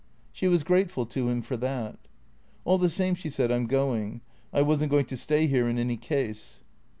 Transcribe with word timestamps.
She 0.31 0.47
was 0.47 0.63
grateful 0.63 1.05
to 1.05 1.29
him 1.29 1.43
for 1.43 1.55
that." 1.57 1.99
All 2.65 2.79
the 2.79 2.89
same," 2.89 3.13
she 3.13 3.29
said," 3.29 3.51
I 3.51 3.55
'm 3.57 3.67
going. 3.67 4.21
I 4.51 4.63
was 4.63 4.81
n't 4.83 4.89
going 4.89 5.05
to 5.05 5.15
stay 5.15 5.45
here 5.45 5.67
in 5.69 5.77
any 5.77 5.95
case." 5.95 6.63